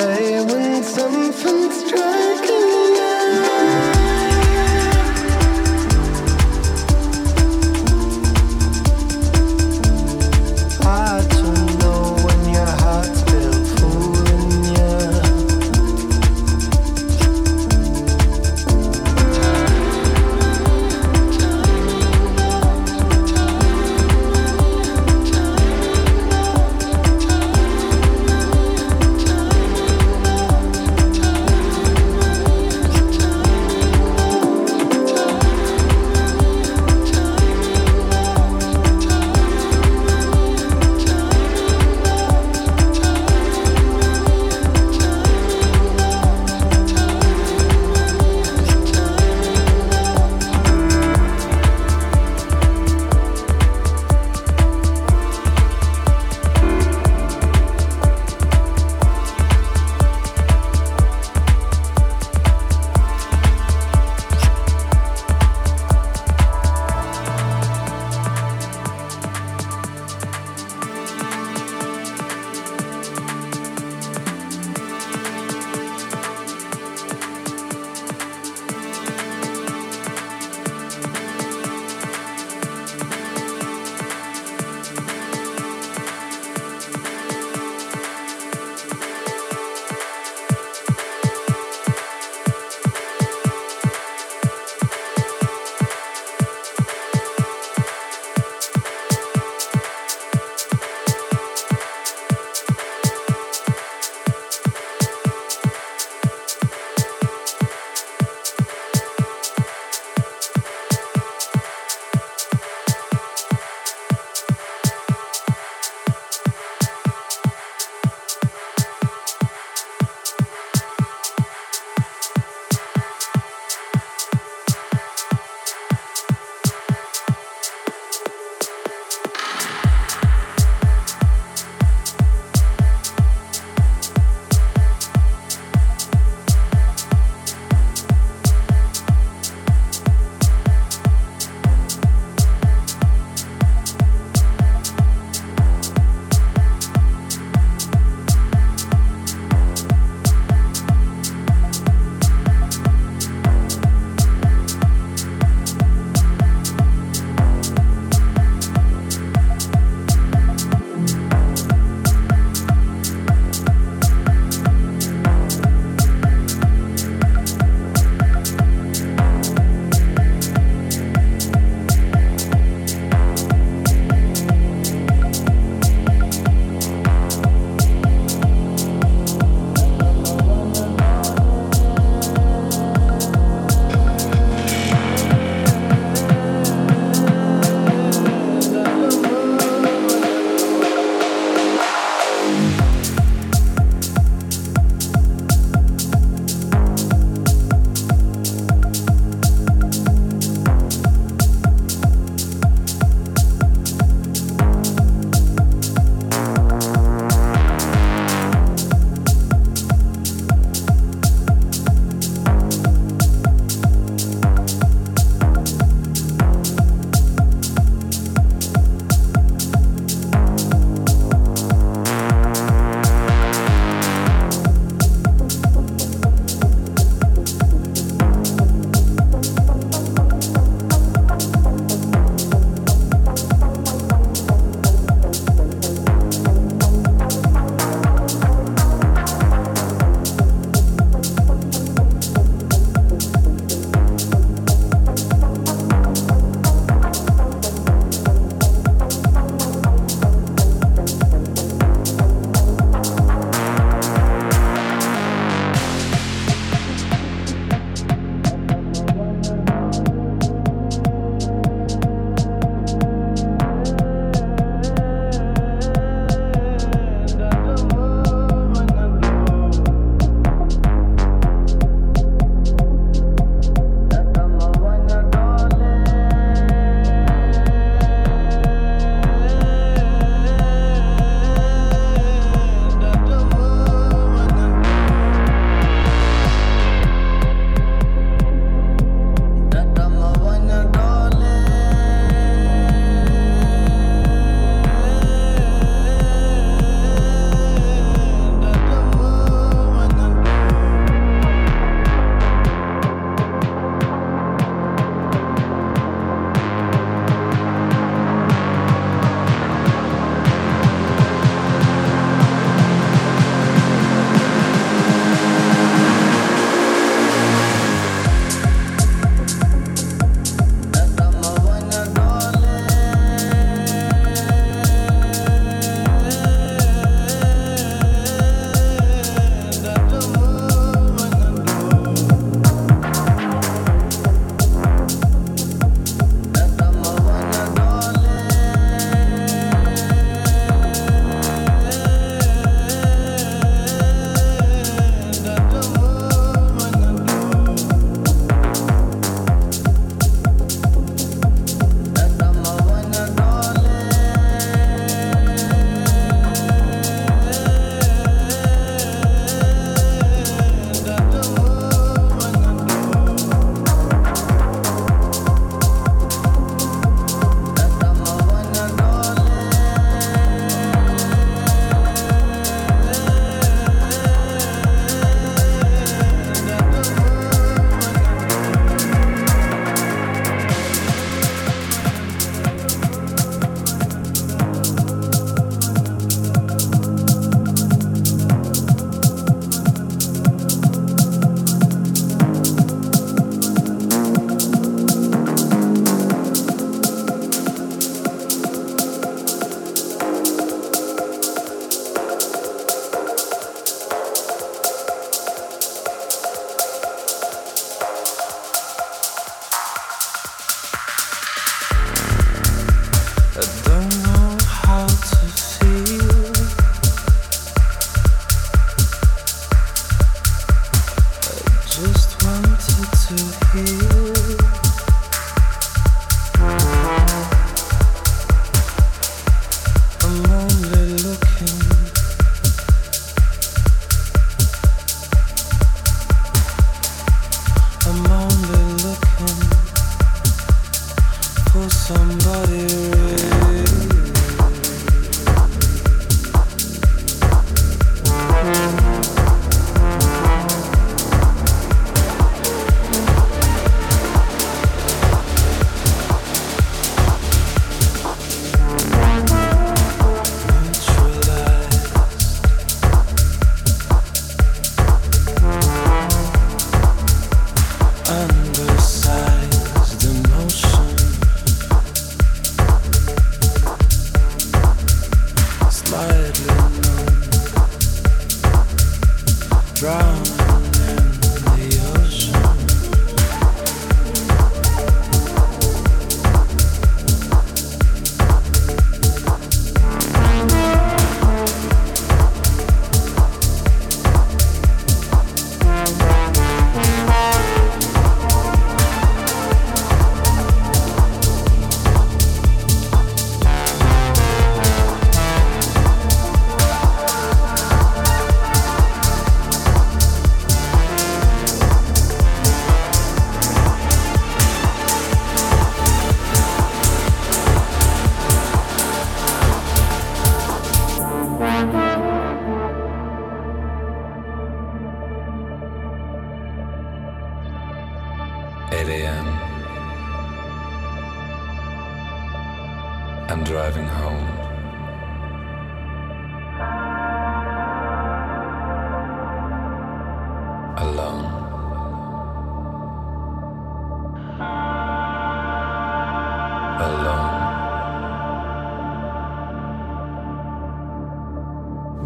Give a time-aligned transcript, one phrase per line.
[0.00, 1.57] I when something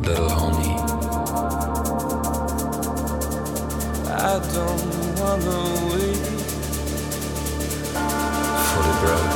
[0.01, 0.79] little homie.
[4.09, 5.59] I don't wanna
[5.91, 6.25] wait
[8.69, 9.35] for the broke.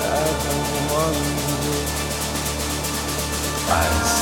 [0.00, 1.24] I don't wanna
[1.66, 1.90] wait.
[3.78, 4.14] Eyes.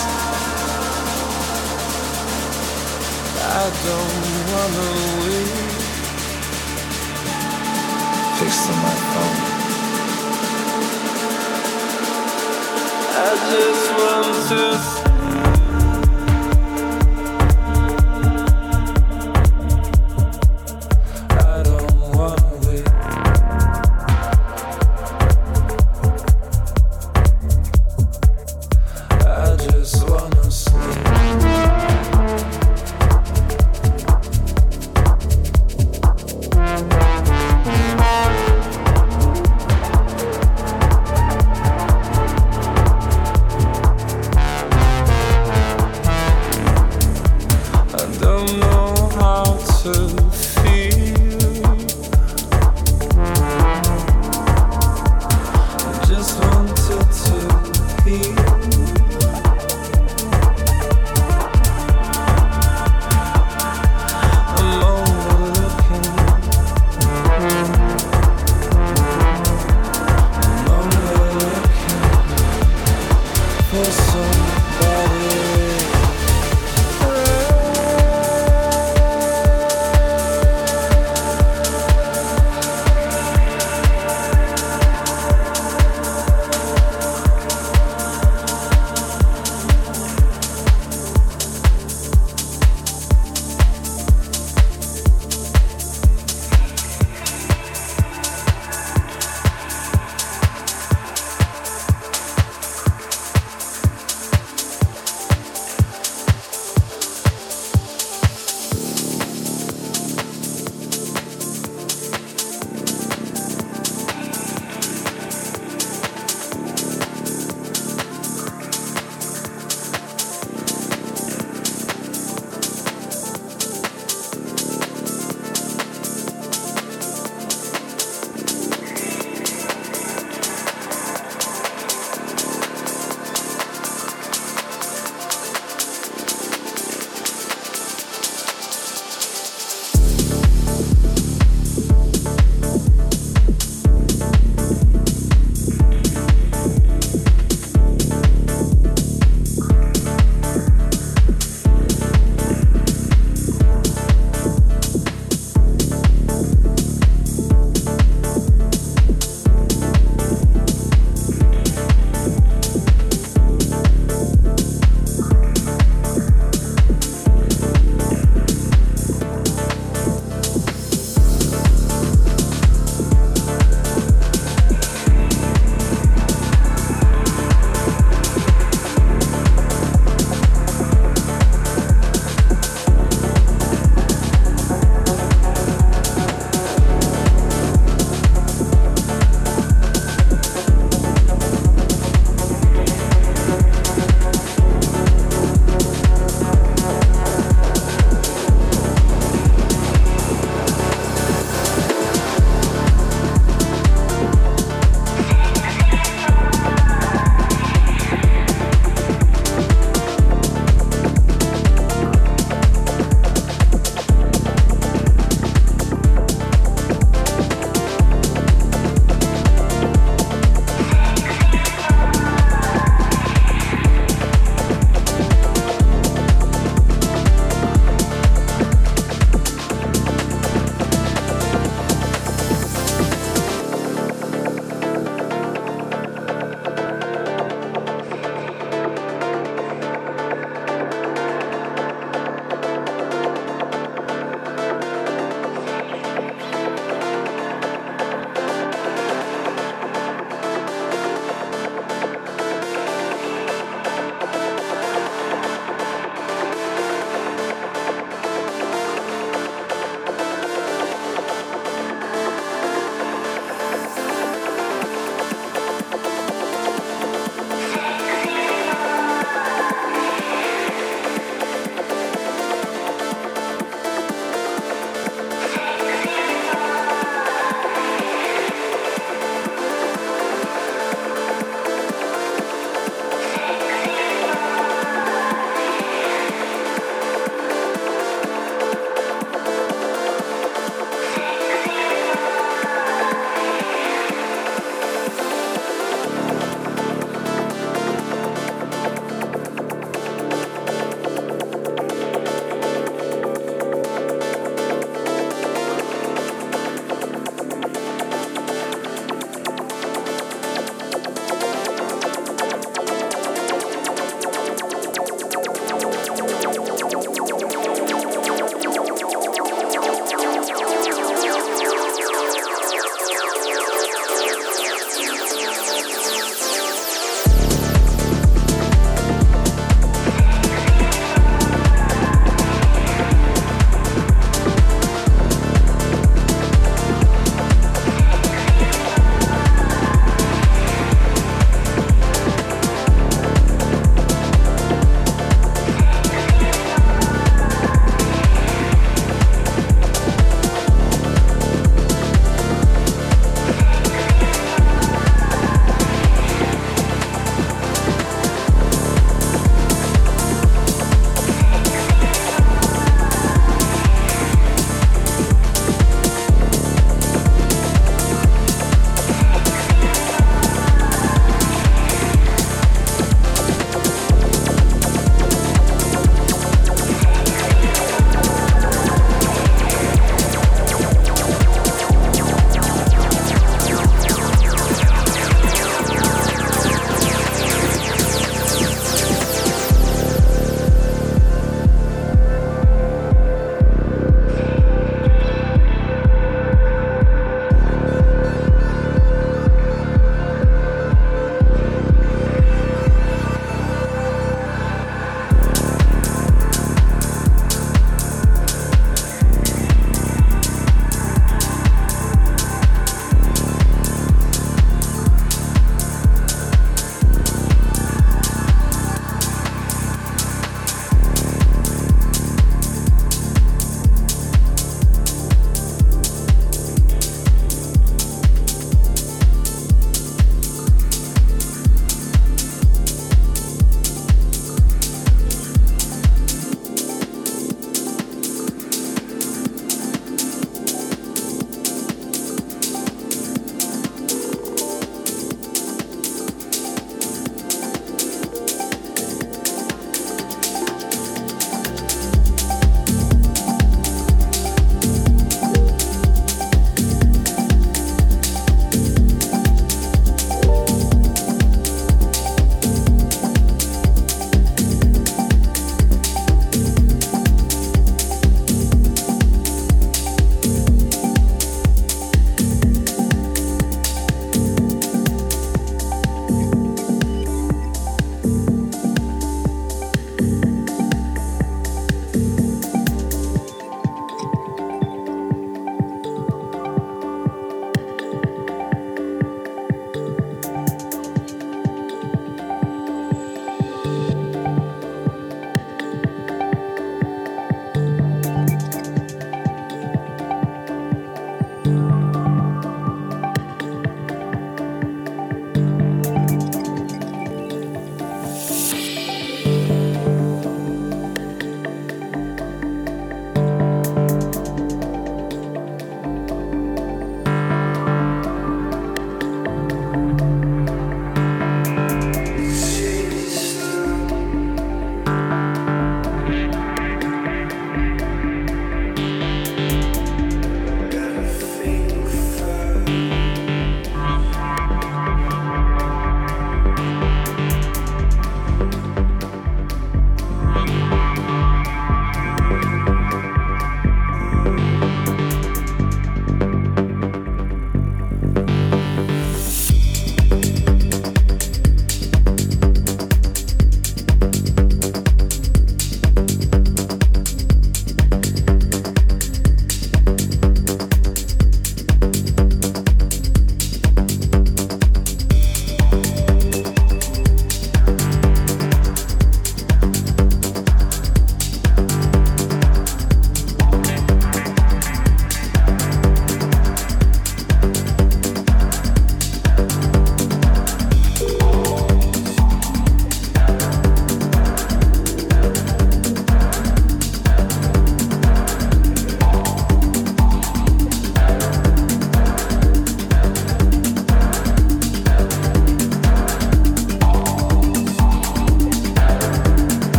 [3.39, 4.89] I don't wanna
[5.23, 5.51] wait.
[8.39, 9.42] Fixed on my phone.
[13.25, 15.02] I just want to